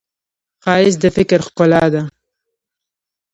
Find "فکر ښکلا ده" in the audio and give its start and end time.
1.17-2.01